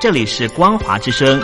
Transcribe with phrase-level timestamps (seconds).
[0.00, 1.38] 这里是光华之声。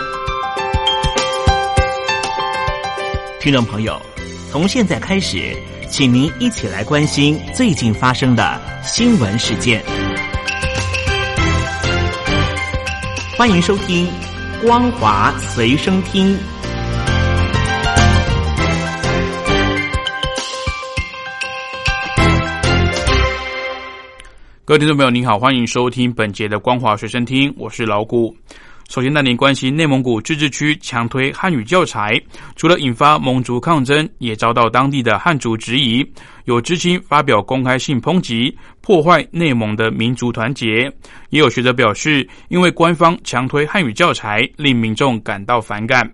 [3.39, 4.01] 听众朋友，
[4.49, 5.55] 从现在开始，
[5.91, 9.85] 请您一起来关心最近发生的新闻事件。
[13.37, 14.07] 欢迎收听
[14.65, 16.35] 《光华随声听》。
[24.65, 28.35] 各位听众朋友，您好，欢迎收听本节的《光华随身听》，我是老谷。
[28.89, 32.19] 首先带您关心内蒙古自治区强推汉语教材，
[32.55, 36.05] 除了引发蒙族抗争，也遭到当地的汉族质疑。
[36.45, 40.89] 有知青发表公开信抨击，破坏内蒙的民族团结。
[41.29, 46.09] 也有学者表示，因为官方强推汉语教材，令民众感到反感。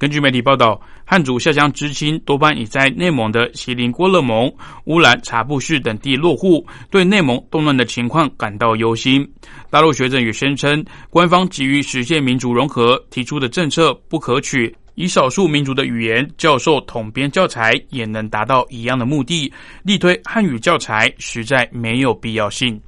[0.00, 4.50] 根据媒体报道，汉族下乡知青多半已在内蒙的锡林郭勒盟、
[4.84, 9.30] 乌兰察布市等地落户，对内蒙动乱的情况感到忧心。
[9.68, 22.80] 大陆学者也声称，官方急于实现民族融合提出的政策不可取，以少数民族的语言教授统编教材也能达到一样的目的，力推汉语教材实在没有必要性。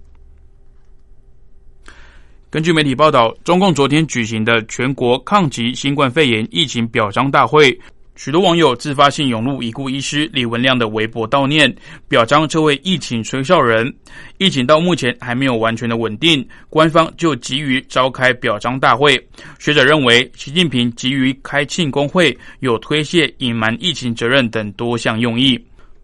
[2.53, 7.81] 根据媒体报道，中共昨天举行的全国抗击新冠肺炎疫情表彰大会，
[8.15, 11.75] 许多网友自发性涌入已故医师李文亮的微博悼念，
[12.09, 13.91] 表彰这位疫情吹哨人。
[14.37, 19.19] 疫情到目前还没有完全的稳定，官方就急于召开表彰大会。
[19.59, 25.59] 学者认为，习近平急于开庆功会，有推卸、隐瞒疫情责任等多项用意。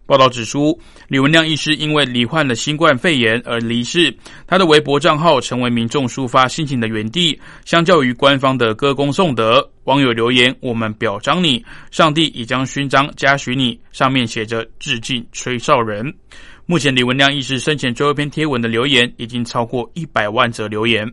[0.09, 0.75] 报道指出，
[1.07, 4.11] 李文亮医师因为罹患了新冠肺炎而离世，
[4.47, 7.39] 他的微博账号成为民众抒发心情的园地。
[7.63, 16.11] 相较于官方的歌功颂德，网友留言：“我们表彰你，上帝已将勋章嘉许你。”上面写着“致敬吹哨人”。
[16.65, 21.07] 目前，李文亮医师生前最后一篇贴文的留言已经超过一百万则留言。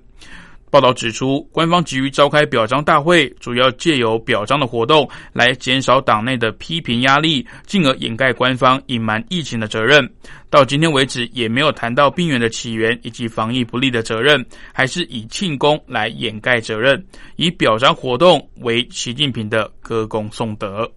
[0.71, 10.07] 报道指出，官方急于召开表彰大会，主要借由表彰的活动来减少党内的批评压力，进而掩盖官方隐瞒疫情的责任。
[10.51, 17.03] 到今天为止，也没有谈到病源的起源以及防疫不力的责任，还是以庆功来掩盖责任，
[17.37, 20.91] 以表彰活动为习近平的歌功颂德。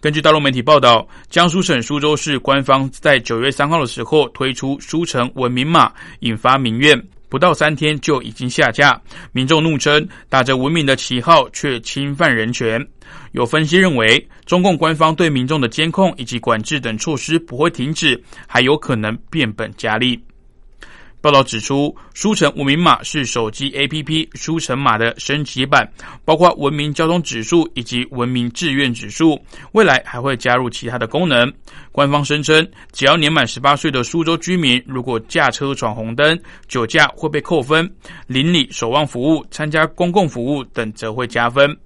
[0.00, 6.96] 根据大陆媒体报道，江苏省苏州市官方在九月三号的时候推出书城文明码，引发民怨，
[7.28, 9.00] 不到三天就已经下架。
[9.32, 12.86] 民众怒称，打着文明的旗号却侵犯人权。
[13.32, 20.22] 有分析认为，中共官方对民众的监控以及管制等措施不会停止，还有可能变本加厉。
[21.20, 25.90] 报道指出，书城文明码是手机 APP 书城码的升级版，
[26.24, 29.36] 包括文明交通指数以及文明志愿指数，
[29.72, 31.52] 未来还会加入其他的功能。
[31.90, 37.84] 官方声称，只要年满十八岁的苏州居民，如果驾车闯红灯、酒驾会被扣分；
[38.28, 41.76] 邻里守望服务、参加公共服务等则会加分。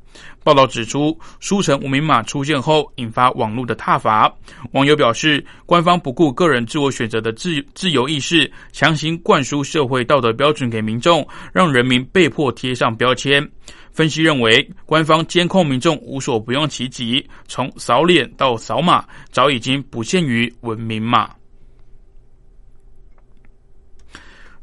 [0.45, 4.33] 报道指出，书城无名码出现后，引发网络的挞伐。
[4.73, 13.49] 网友表示，官方不顾个人自我选择的自自由意识，强行灌输社会道德标准给民众，让人民被迫贴上标签。
[13.93, 21.31] 分析认为，官方监控民众无所不用其极，从扫脸到扫码，早已经不限于文明码。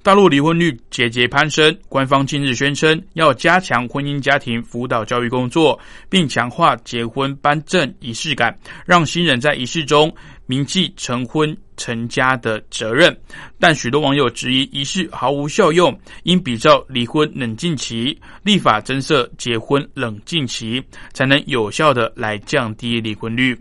[0.01, 5.77] 大陆离婚率节节攀升，官方近日宣称要加强婚姻家庭辅导教育工作，
[6.09, 10.11] 并强化结婚颁证仪式感，让新人在仪式中
[10.45, 13.15] 铭记成婚成家的责任。
[13.59, 20.81] 但许多网友质疑仪式毫无效用，应比照离婚冷静期，立法增设结婚冷静期，
[21.11, 23.55] 才能有效的来降低离婚率。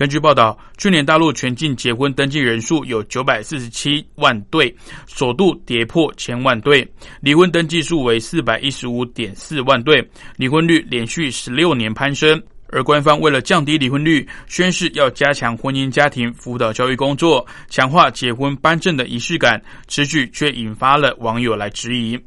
[0.00, 4.74] 根据报道，去年大陆全境结婚登记人数有九百四十七万对，
[5.06, 6.82] 首度跌破千万对；
[7.20, 10.02] 离婚登记数为四百一十五点四万对，
[10.38, 12.42] 离婚率连续十六年攀升。
[12.68, 22.18] 而官方为了降低离婚率，宣誓要加强婚姻家庭辅导教育工作，强化结婚颁证的仪式感，此举却引发了网友来质疑。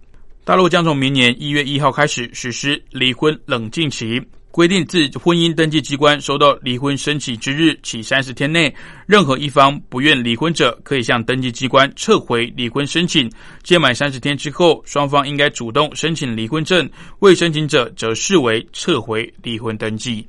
[0.46, 4.22] 大陆将从明年一月一号开始实施离婚冷静期。
[4.54, 8.72] 规定，自婚姻登记机关收到离婚申请之日起三十天内，
[9.08, 13.28] 任何一方不愿离婚者，可以向登记机关撤回离婚申请。
[13.64, 20.24] 届满三十天之后，双方应该主动申请离婚证，未申请者则视为撤回离婚登记。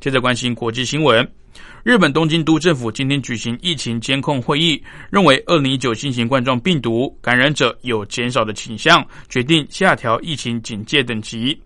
[0.00, 1.30] 接着关心国际新闻，
[1.82, 11.60] 日本东京都政府今天举行疫情监控会议，认为二零一九新型冠状病毒感染者有减少的倾向，决定下调疫情警戒等级。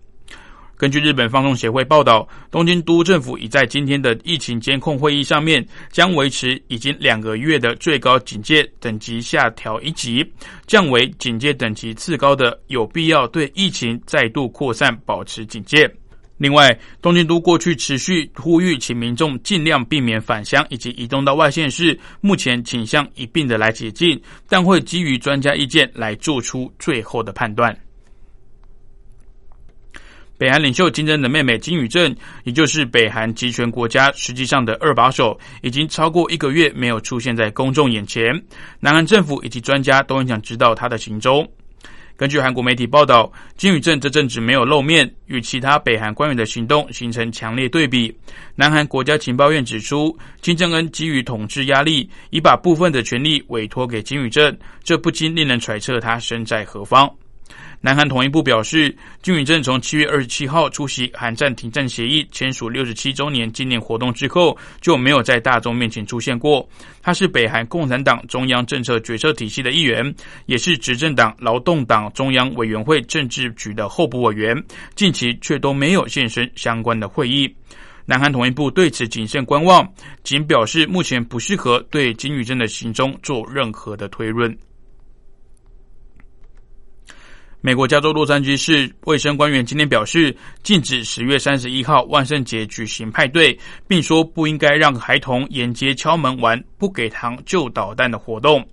[0.77, 10.25] 根据日本放送协会报道，东京都政府已在今天的疫情监控会议上面，将维持已经两个月的最高警戒等级下调一级，
[10.67, 15.89] 降为警戒等级次高的有必要对疫情再度扩散保持警戒。
[16.37, 27.73] 另外，东京都过去持续呼吁，请民众尽量避免返乡以及移动到外县市，目前倾向一并的来解禁，但会基于专家意见来做出最后的判断。
[30.37, 38.33] 北韩领袖金正恩的妹妹金宇镇，也就是北韩集权国家实际上的二把手，已经超过一个月没有出现在公众眼前。
[38.81, 41.49] 南韩政府以及专家都很想知道他的行踪。
[42.17, 48.13] 根据韩国媒体报道，金宇镇这阵子没有露面，与其他北韩官员的行动形成强烈对比。
[48.55, 57.09] 南韩国家情报院指出，金正恩基于统治压力，已把部分的权力委托给金宇镇，这不禁令人揣测他身在何方。
[57.81, 66.67] 南韩统一部表示，金宇镇从七月二十七号出席韩战停战协议签署六十七周年纪念活动之后，就没有在大众面前出现过。
[67.03, 70.15] 他是北韩共产党中央政策决策体系的一员，
[70.47, 74.55] 也是执政党劳动党中央委员会政治局的候补委员，
[74.95, 77.53] 近期却都没有现身相关的会议。
[78.07, 79.87] 南韩统一部对此谨慎观望，
[80.23, 84.55] 仅表示目前不适合对金宇镇的行踪做任何的推论。
[87.65, 93.57] 美国加州洛杉矶市卫生官员今天表示，禁止十月三十一号万圣节举行派对，
[93.87, 98.63] 并说不应该让孩童沿街敲门玩不给糖就捣蛋的活动。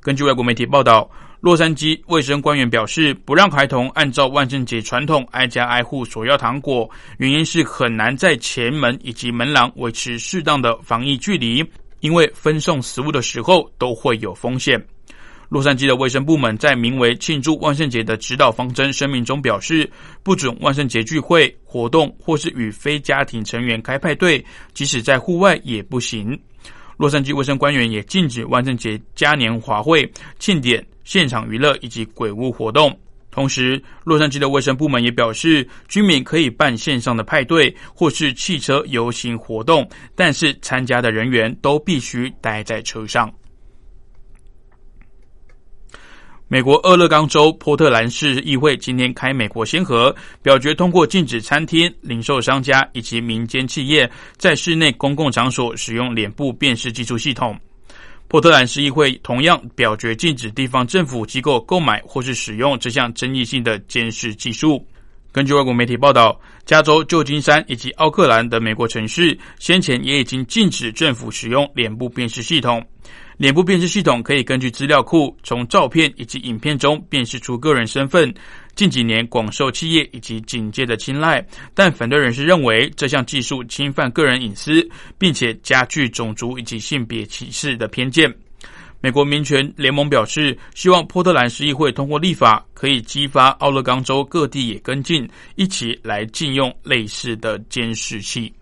[0.00, 1.10] 根据外国媒体报道，
[1.40, 6.88] 洛杉矶卫生官员表示，不让孩童按照万圣节传统挨家挨户索要糖果，
[7.18, 11.60] 原因是很难在前门以及门廊维持适当的防疫距离，
[11.98, 14.80] 因为分送食物的时候都会有风险。
[15.52, 19.86] 洛杉矶的卫生部门在名为“庆祝万圣节”的指导方针声明中表示，
[20.22, 26.40] 不准万圣节聚会活动或是与非家庭成员开派对，即使在户外也不行。
[26.96, 32.98] 洛杉矶卫生官员也禁止万圣节嘉年华会、庆典、现场娱乐以及鬼屋活动。
[33.30, 43.30] 同时，洛杉矶的卫生部门也表示，居民可以办线上的派对或是汽车游行活动，但是参加的人员都必须待在车上。
[46.52, 57.58] 美国俄勒冈州波特兰市议会今天开美国先河，表决通过禁止餐厅、零售商家以及民间企业在室内公共场所使用脸部辨识技术系统。
[58.28, 64.86] 波特兰市议会同样表决禁止地方政府机构购买或是使用这项争议性的监视技术。
[65.32, 72.84] 根据外国媒体报道，加州旧金山以及奥克兰的美国城市先前也已经禁止政府使用脸部辨识系统。
[73.42, 78.32] 脸部辨识系统可以根据资料库从照片以及影片中辨识出个人身份。
[78.76, 81.44] 近几年广受企业以及警界的青睐，
[81.74, 88.32] 但反对人士认为这项技术侵犯个人隐私，并且加剧种族以及性别歧视的偏见。
[89.00, 98.52] 美国民权联盟表示，希望波特兰市议会通过立法，可以激发奥勒冈州各地也跟进，一起来禁用类似的监视器。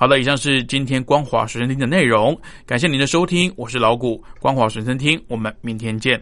[0.00, 6.18] 好的，以上是今天光华随身听的内容，感谢您的收听，我是老谷，光华随身听，我们明天见。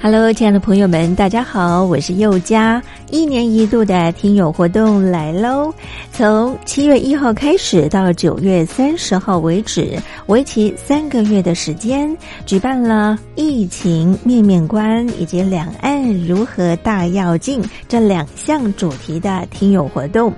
[0.00, 2.82] Hello，亲爱的朋友们，大家好，我是佑佳。
[3.14, 5.72] 一年一度的听友活动来喽！
[6.10, 12.12] 从七月一号开始到九月三十号为止，为期三个月的时间，
[12.44, 20.32] 举办了疫情面面观以及两岸如何大要进这两项主题的听友活动。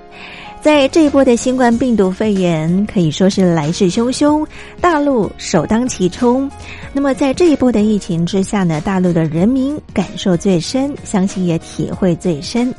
[0.66, 4.44] 在这一波的新冠病毒肺炎可以说是来势汹汹，
[4.80, 6.50] 大陆首当其冲。
[6.92, 12.74] 那么在这一波的疫情之下呢，大陆的人民感受最深，相信也体会最深。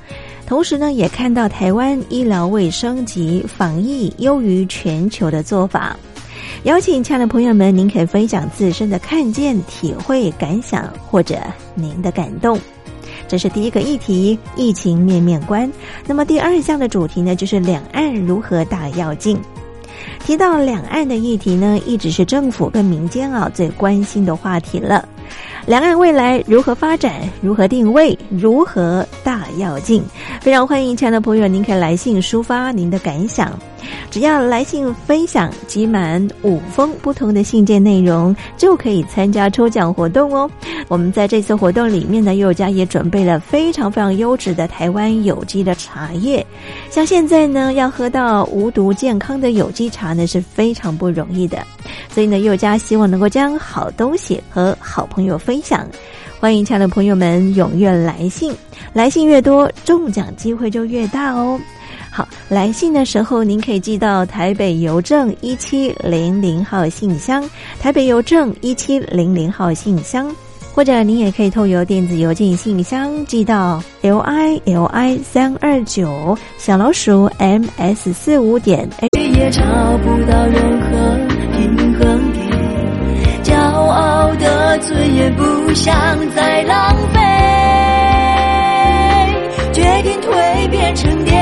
[0.46, 5.96] 同时呢，也看到台湾医疗卫生及防疫优于全球的做法。
[6.64, 11.38] 邀请亲爱的朋友们，您可以分享自身的看见、体会、感想，或者
[11.74, 12.60] 您的感动。
[13.28, 15.70] 这是第一个议题，疫情面面观。
[16.06, 19.38] 那么第二项的主题呢，就是两岸如何大要进。
[20.24, 25.08] 提到两岸的议题呢，一直是政府跟民间啊最关心的话题了。
[25.68, 30.02] 两岸未来如何发展，如何定位，如何大跃进，
[30.40, 33.52] 非常欢迎亲爱的朋友，您可以来信抒发您的感想。
[34.10, 40.50] 只要来信分享集满五封不同的信件内容，就可以参加抽奖活动哦。
[40.88, 46.46] 我们在这次活动里面呢，佑家也准备了非常非常优质的台湾有机的茶叶。
[46.90, 51.62] 像现在呢，要喝到无毒健康的有机茶呢，是非常不容易的。
[52.10, 55.88] 所以呢，佑家希望能够将好东西和好朋友分分享。
[56.40, 58.54] 欢迎亲爱的朋友们踊跃来信，
[58.94, 61.60] 来信越多，中奖机会就越大哦。
[62.12, 67.44] 好，来信的时候，您可以寄到台北邮政一七零零号信箱，
[67.80, 70.32] 台北邮政一七零零号信箱，
[70.76, 78.88] 或者您也可以透邮电子邮件信箱寄到 l i l i 三二九小老鼠 m s 四五点。
[79.14, 79.62] 也找
[80.04, 81.27] 不到任何，
[83.98, 85.96] 傲的尊严不想
[86.36, 87.20] 再浪费，
[89.74, 91.34] 决定蜕变成蝶。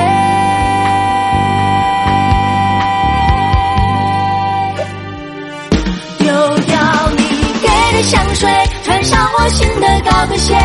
[6.20, 6.80] 丢掉
[7.18, 7.24] 你
[7.62, 8.50] 给的香水，
[8.86, 10.56] 穿上我新的高跟鞋，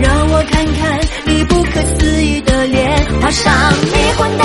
[0.00, 3.52] 让我看看你不可思议的脸，画上
[3.92, 4.44] 迷魂的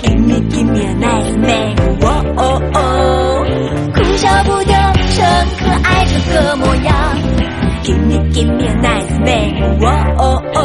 [0.00, 2.78] Give me, give me a nice man, 哦哦哦！
[3.94, 4.72] 哭笑不得，
[5.14, 5.24] 成
[5.58, 6.92] 可爱这个模样。
[7.82, 9.84] Give me, give me a nice man, 哦
[10.18, 10.58] 哦哦！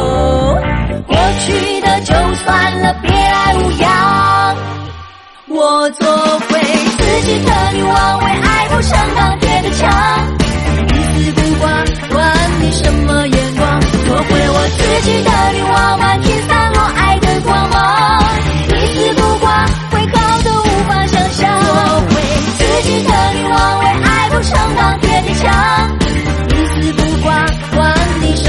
[1.06, 2.12] 过去的就
[2.44, 4.56] 算了，别来无恙。
[5.48, 6.06] 我做
[6.48, 6.60] 回
[6.98, 9.80] 自己的女王，为爱不成钢铁的墙。
[10.92, 11.68] 一丝不挂，
[12.10, 12.18] 管
[12.60, 15.89] 你什么眼光，做回我自己的女王。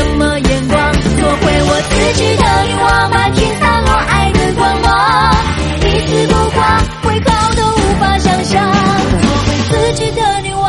[0.02, 4.90] 什么眼光，做回我自己的女王，满天洒落爱的光芒。
[5.86, 8.66] 一丝不挂，会好的无法想象。
[9.22, 10.66] 做回自己的女王。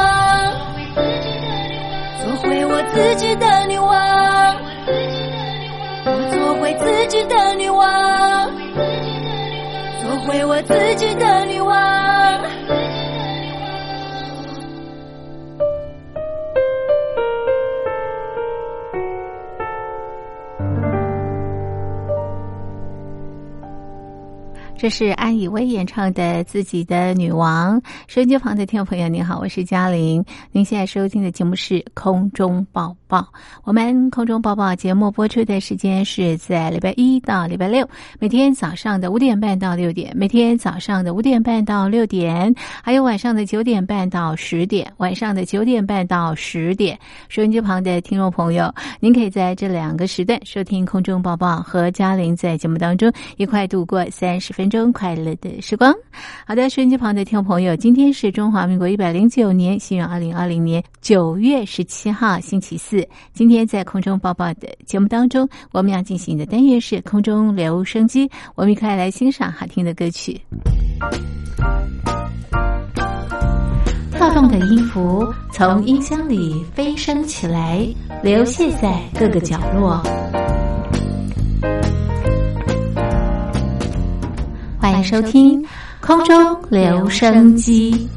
[2.23, 4.55] 做回我自己的女王，
[6.05, 8.51] 我做回自己的女王，
[10.03, 11.73] 做回我自己的女王。
[24.76, 27.81] 这是安以薇演唱的《自己的女王》。
[28.09, 30.25] 收音机旁的听众朋友，您好，我是嘉玲。
[30.50, 33.21] 您现在收听的节目是《空中抱抱》。
[33.62, 37.88] 我们《空中抱抱》节目播出的时间是在礼拜一到礼拜六，
[38.19, 42.52] 每天早上的五点半到六点；每天早上的五点半到六点，
[42.83, 44.93] 还有晚上的九点半到十点。
[44.97, 46.99] 晚上的九点半到十点，
[47.29, 55.95] 收音机旁的听众朋友，您可以在这两个时段收听《空中抱抱》，和嘉玲在节目当中一块度过三十分钟快乐的时光。
[56.47, 63.07] 好的，收音机旁的听众朋友，今天是中华民国一百零九年，西元二零二零年九月十七号，星期四。
[63.33, 70.40] 今天在空中报报的节目当中，我们要进行的单元是空中留声机，我们一块来欣赏好听的歌曲。
[74.12, 77.85] 跳动的音符从音箱里飞升起来，
[78.23, 80.00] 流泻在各个角落。
[85.03, 85.65] 收听
[86.01, 88.09] 空中留声机。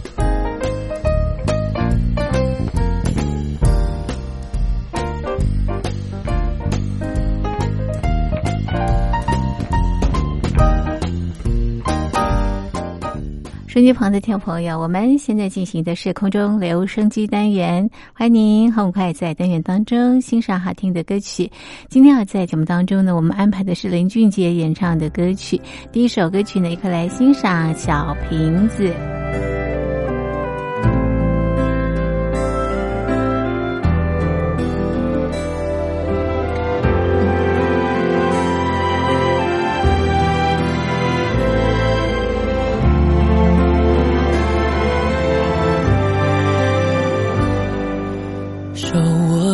[13.86, 21.52] 机旁的听众朋友，我们现在进行的是空中留声机单元，欢迎您很快在单元当中欣赏好听的歌曲。
[21.88, 25.62] 今天要，在节目当中呢，我们安排的是林俊杰演唱的歌曲。
[25.92, 28.90] 第一首歌曲呢，一块来欣赏《小瓶子》。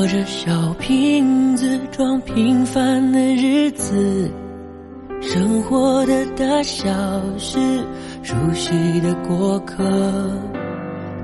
[0.07, 4.31] 着小瓶子装平凡的日子，
[5.21, 6.89] 生活的大小
[7.37, 7.57] 事，
[8.23, 9.83] 熟悉的过客，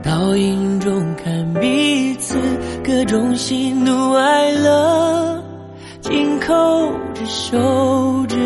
[0.03, 2.37] 倒影中看彼此
[2.83, 5.43] 各种喜怒哀乐，
[6.01, 6.53] 紧扣
[7.13, 8.37] 着手指，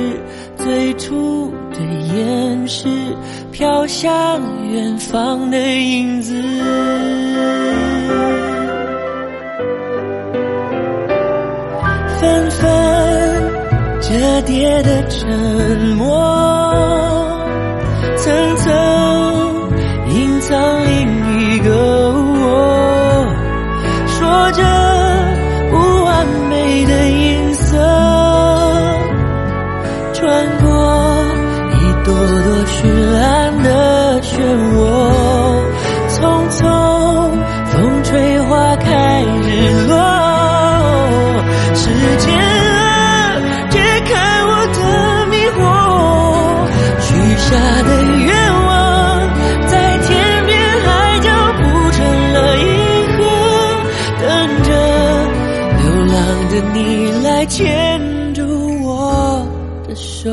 [0.56, 1.80] 最初的
[2.16, 2.88] 掩饰，
[3.52, 4.12] 飘向
[4.72, 6.34] 远方的影子。
[12.22, 12.70] 纷纷
[14.00, 15.28] 折叠的沉
[15.98, 16.22] 默，
[47.52, 48.32] 下的愿
[48.66, 48.68] 望，
[49.68, 50.10] 在天
[50.46, 51.28] 边海角
[51.58, 52.00] 铺成
[52.34, 52.66] 了银
[53.18, 53.20] 河，
[54.22, 54.24] 等
[54.64, 54.70] 着
[55.82, 56.16] 流浪
[56.50, 56.80] 的你
[57.24, 58.00] 来牵
[58.34, 58.40] 住
[58.86, 59.46] 我
[59.86, 60.30] 的手。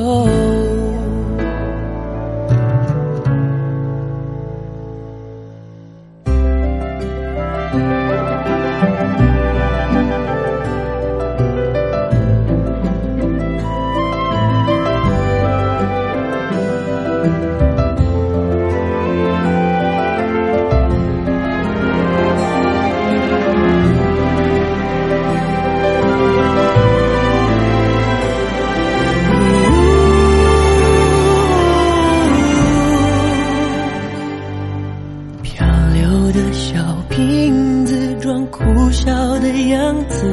[36.28, 40.26] 我的小瓶子装哭笑的样子。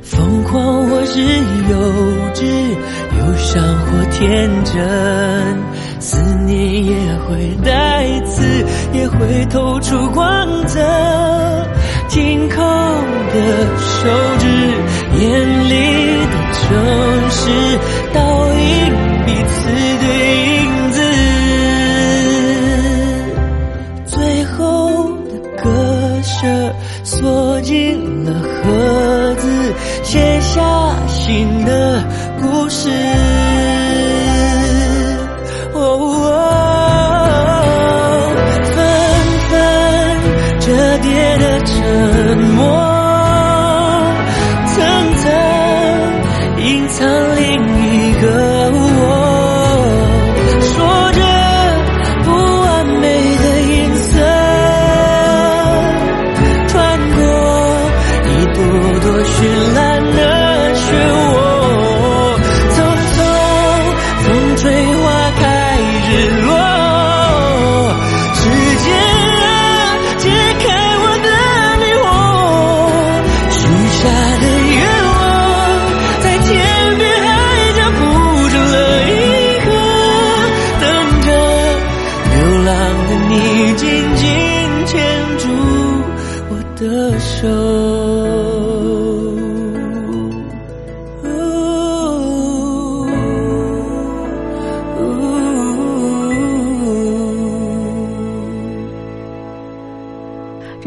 [0.00, 1.76] 疯狂或是幼
[2.32, 2.46] 稚
[3.18, 5.58] 忧伤或天真。
[6.00, 6.94] 思念也
[7.28, 8.42] 会带刺
[8.94, 10.80] 也会透出光泽。
[12.08, 14.46] 紧扣的手指
[15.20, 17.50] 眼里的城市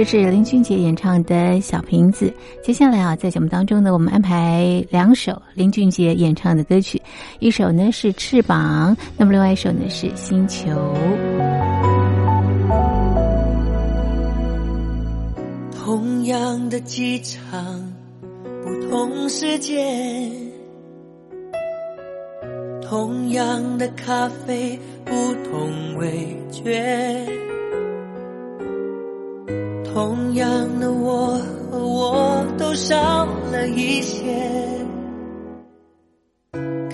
[0.04, 2.26] 是林俊杰演唱的《小瓶子》。
[2.66, 7.02] 接下来啊，在节目当中呢，我们安排两首林俊杰演唱的歌曲，
[7.40, 10.70] 一首呢是《翅膀》，那么另外一首呢是《星球》。
[15.86, 17.94] 同样的机场，
[18.64, 19.78] 不同时间；
[22.82, 25.12] 同样的咖啡，不
[25.50, 27.43] 同味觉。
[29.94, 31.38] 同样的我
[31.70, 34.24] 和我都少了一些。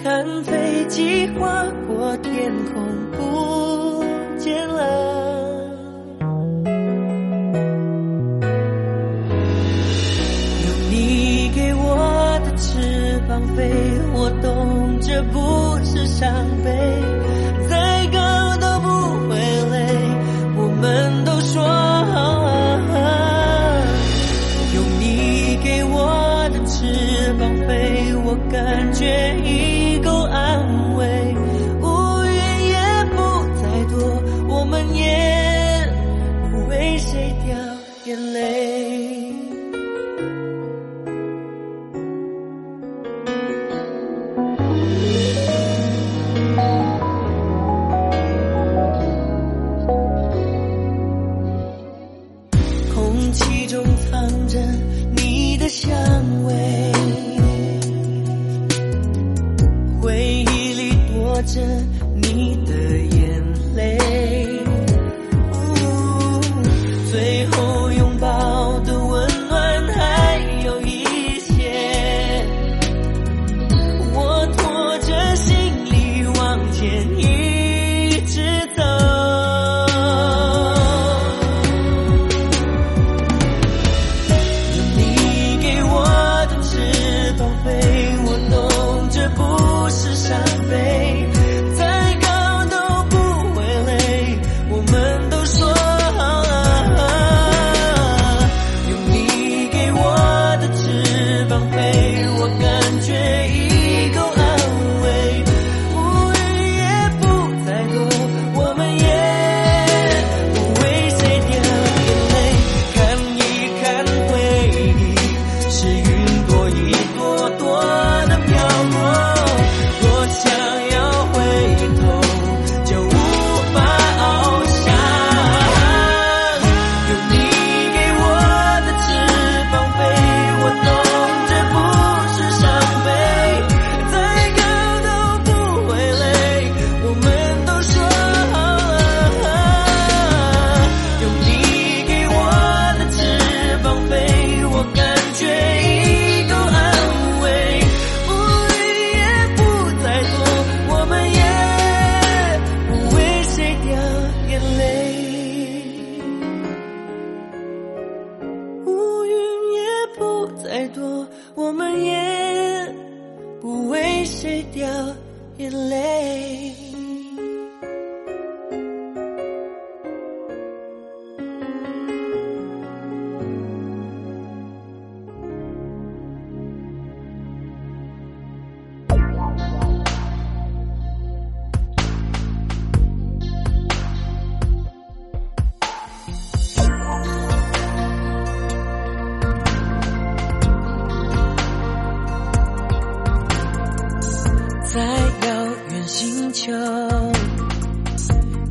[0.04, 2.84] 看飞机划过天空
[3.14, 4.04] 不
[4.38, 5.10] 见了。
[10.66, 13.72] 有你给我的翅膀飞
[14.14, 16.49] 我懂这不是伤
[28.30, 31.29] 我感觉已够安慰。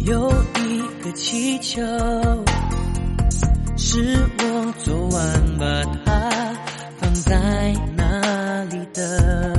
[0.09, 1.83] 有一个气球，
[3.77, 6.57] 是我昨晚把它
[6.99, 9.55] 放在那里的。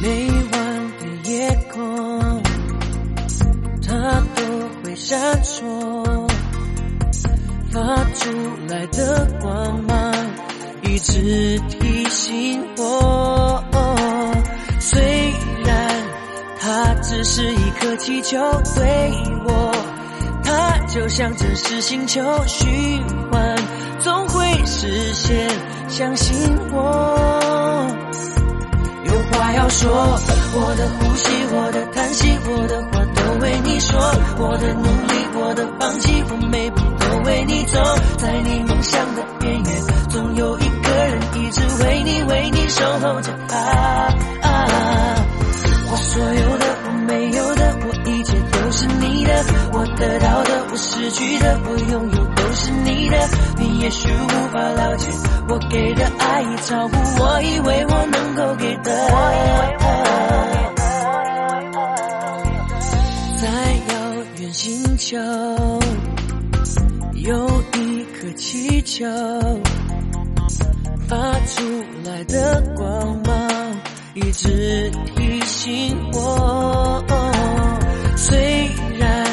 [0.00, 2.40] 每晚的夜空，
[3.82, 4.40] 它都
[4.84, 6.28] 会闪烁，
[7.72, 8.30] 发出
[8.68, 10.14] 来的光芒
[10.84, 13.53] 一直提醒我。
[17.24, 18.38] 是一颗气球，
[18.74, 19.10] 对
[19.46, 19.74] 我，
[20.44, 23.56] 它就像真实星球循环，
[23.98, 25.48] 总会实现。
[25.88, 26.36] 相信
[26.70, 27.88] 我，
[29.04, 33.98] 有话要说，我的呼吸，我的叹息，我的话都为你说，
[34.38, 37.80] 我的努力，我的放弃，我每步都为你走，
[38.18, 44.14] 在你梦想的边缘，总有一个人一直为你，为你守候着他。
[44.42, 44.73] 我
[53.84, 55.10] 也许无法了解
[55.46, 58.90] 我给的爱已超乎我以为我能够给的。
[63.42, 63.46] 在
[63.92, 63.94] 遥
[64.40, 65.18] 远星球，
[67.12, 69.04] 有一颗气球，
[71.06, 71.62] 发出
[72.06, 73.50] 来的光芒
[74.14, 77.04] 一直提醒我。
[78.16, 78.66] 虽
[78.98, 79.26] 然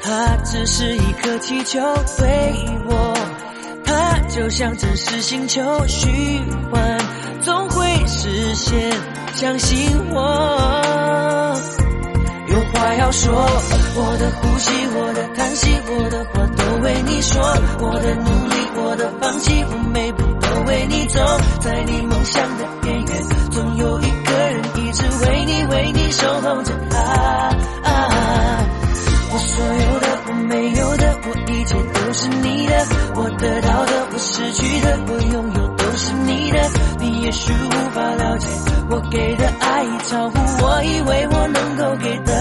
[0.00, 1.80] 它只是一颗气球，
[2.16, 2.54] 对
[2.86, 3.16] 我，
[4.30, 6.10] 就像真实星球循
[6.70, 6.98] 环，
[7.40, 8.92] 总会实现。
[9.34, 11.60] 相信我。
[12.48, 17.42] 有话要说，我的呼吸，我的叹息，我的话都为你说，
[17.80, 21.20] 我的努力，我的放弃，我每步都为你走，
[21.60, 22.64] 在你梦想的
[34.52, 36.58] 失去的，我拥有都是你的。
[36.98, 38.48] 你也许无法了解
[38.90, 42.32] 我给的爱已超乎我以为我能够给的。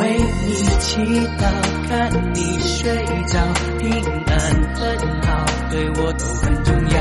[0.00, 0.98] 为你祈
[1.38, 1.46] 祷，
[1.88, 2.92] 看你睡
[3.28, 3.38] 着，
[3.78, 3.88] 平
[4.26, 4.32] 安
[4.74, 4.82] 很
[5.22, 5.28] 好，
[5.70, 6.98] 对我都很重要。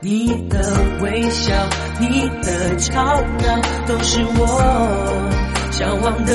[0.00, 0.58] 你的
[1.02, 1.54] 微笑，
[2.00, 4.40] 你的吵闹，都是我
[5.70, 6.32] 向往的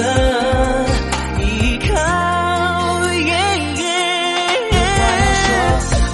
[1.41, 2.46] 依靠。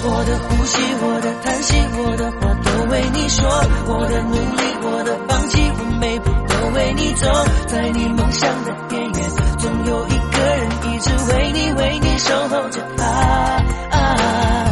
[0.06, 3.48] 我的呼吸，我的叹息，我的话都为你说。
[3.88, 7.26] 我的努力，我的放弃，我每步都为你走。
[7.68, 14.68] 在你梦想的边缘，总有一个人一直为你，为你守候着啊啊。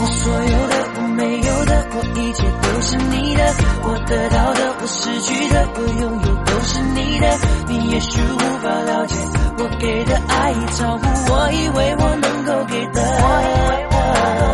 [0.00, 3.44] 我所有的，我没有的，我一切都是你的。
[3.82, 7.38] 我得到的，我失去的，我拥有都是你的。
[7.68, 9.14] 你也许无法了解，
[9.58, 14.53] 我给的爱已超乎我以为我能够给的。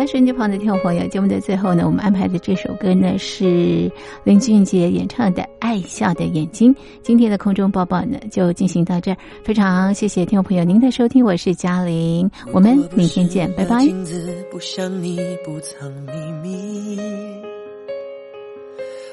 [0.00, 3.90] 的，手机旁的听众朋友，节目的最后呢，我们安排的这首歌呢是
[4.24, 6.74] 林俊杰演唱的《爱笑的眼睛》。
[7.02, 13.80] 今天的空中抱抱呢就进行到这儿，非常谢谢听众朋友您的收听，我是嘉玲，我们明天见，拜拜。
[13.80, 16.98] 镜子不像你不藏秘密，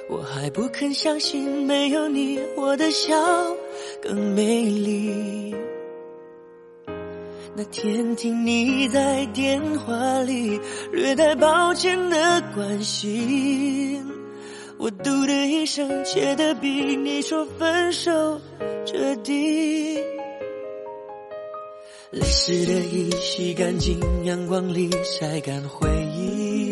[0.09, 3.13] 我还不肯相信没有你，我的笑
[4.01, 5.46] 更美丽。
[7.59, 10.59] 那天听你在电话里
[10.91, 14.05] 略带抱歉的关心，
[14.77, 18.39] 我嘟的一声，切的比你说分手
[18.85, 19.97] 彻底。
[22.11, 26.69] 泪湿的衣洗干净，阳光里晒干回忆。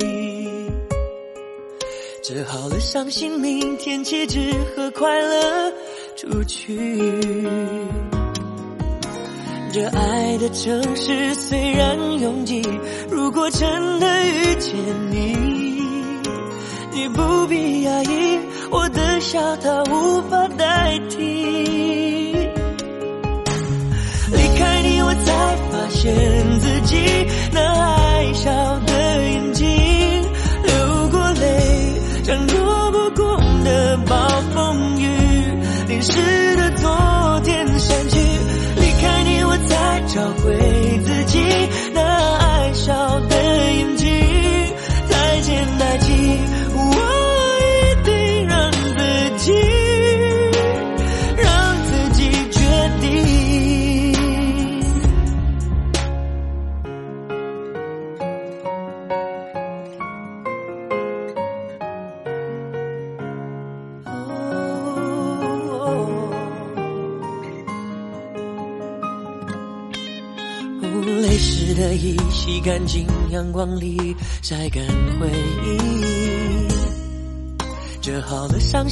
[2.21, 5.73] 折好了伤心，明天起只和快乐
[6.15, 7.01] 出去。
[9.75, 12.61] 这爱的城市虽然拥挤，
[13.11, 14.73] 如果真的遇见
[15.11, 15.35] 你，
[16.93, 18.39] 你不必压抑，
[18.71, 21.17] 我的笑它无法代替。
[24.31, 26.15] 离开你，我才发现
[26.61, 26.95] 自己
[27.51, 29.67] 那爱笑的眼睛，
[30.63, 34.15] 流过泪，像躲不过的暴
[34.53, 35.05] 风雨，
[35.89, 36.54] 淋湿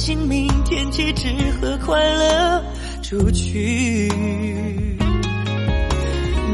[0.04, 2.62] 好了伤心，明天起只和快乐
[3.02, 4.06] 出去。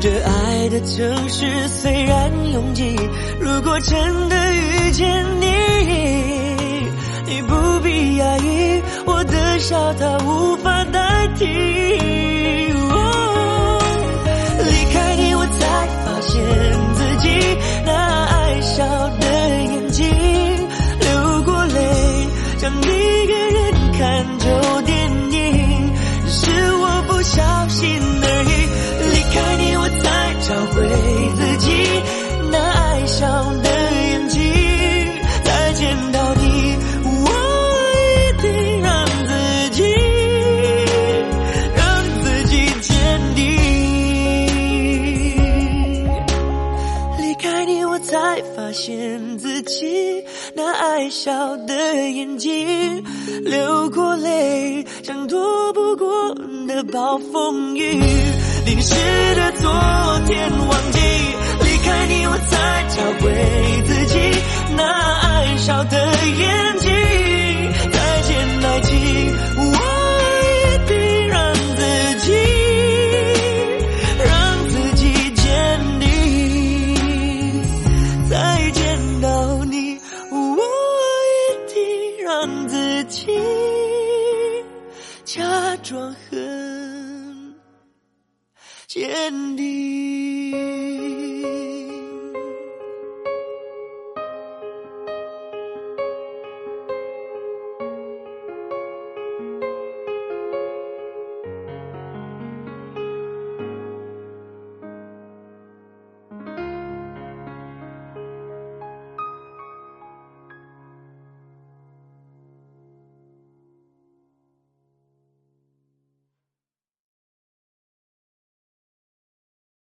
[0.00, 2.96] 这爱的城市虽然拥挤，
[3.40, 5.46] 如果真的遇见你，
[7.26, 9.92] 你不必压抑，我的笑
[53.44, 56.34] 流过泪，像躲不过
[56.66, 57.82] 的暴风雨，
[58.66, 58.94] 淋湿
[59.34, 59.70] 的昨
[60.26, 60.98] 天忘记。
[61.62, 64.18] 离开你，我才找回自己
[64.76, 64.84] 那
[65.20, 65.99] 爱笑的